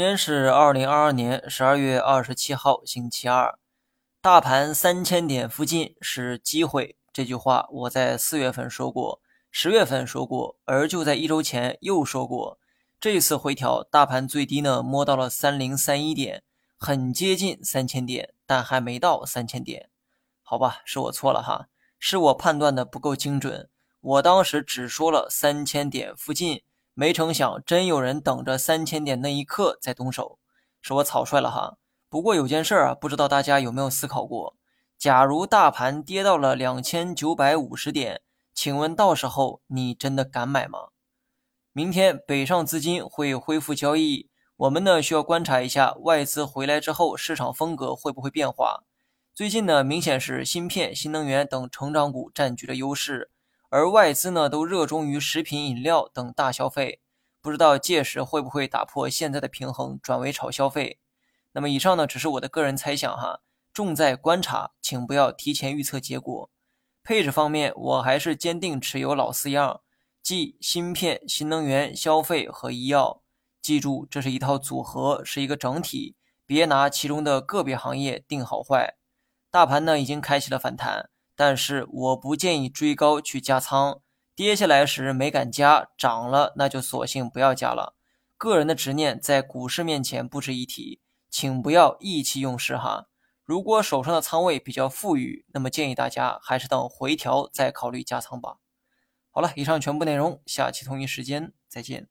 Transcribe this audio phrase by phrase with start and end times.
[0.00, 3.58] 间是二零二二年十二月二十七号，星期二。
[4.22, 12.58] 大盘三千点附近是机会，这句话我在四月份说过，十月份说过，而就在一周前又说过。
[12.98, 16.42] 这次回调，大盘最低呢摸到了三零三一点，
[16.78, 19.90] 很接近三千点，但还没到三千点。
[20.42, 21.66] 好吧，是我错了哈，
[21.98, 23.68] 是我判断的不够精准。
[24.00, 26.62] 我当时只说了三千点附近。
[26.94, 30.38] 没成想，真有人等着三千点那一刻再动手，
[30.82, 31.76] 是我草率了哈。
[32.08, 34.56] 不过有件事啊，不知道大家有没有思考过：
[34.98, 38.20] 假如大盘跌到了两千九百五十点，
[38.52, 40.88] 请问到时候你真的敢买吗？
[41.72, 48.82] 明天北上资金会恢复交易，我们呢需要观察一下外资回来之后市场风格会不会变化。
[49.32, 53.30] 最近呢，明显是芯片、新能源等成长股占据了优势。
[53.70, 57.00] 而外资呢，都热衷于食品饮料等大消费，
[57.40, 60.98] 不知道届时会不会打破现在的平衡，转为炒消费。
[61.52, 63.40] 那么以上呢，只是我的个人猜想哈，
[63.72, 66.50] 重在观察，请不要提前预测结果。
[67.04, 69.80] 配置方面，我还是坚定持有老四样，
[70.20, 73.22] 即芯片、新能源、消费和医药。
[73.62, 78.96] 记住，这是一套组合，是一个整体，别拿其中的个别行业定好坏。
[79.48, 81.08] 大盘呢，已经开启了反弹。
[81.40, 84.02] 但是我不建议追高去加仓，
[84.34, 87.96] 跌下来时没敢加，涨了那就索性不要加了。
[88.36, 93.06] 个人的执念在股市面前不值一提，请不要意气用事哈。
[93.42, 98.58] 如果手上的仓位比较富裕，那么建议大家还是等回调再考虑加仓吧。
[99.30, 102.08] 好了，以上全部内容，下期同一时间再见。